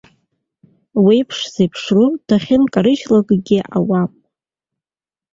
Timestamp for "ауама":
3.75-4.17